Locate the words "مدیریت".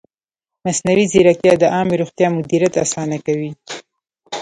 2.37-2.73